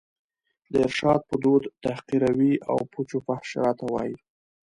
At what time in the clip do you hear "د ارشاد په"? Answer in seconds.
0.71-1.35